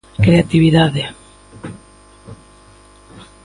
Creatividade. 0.25 1.03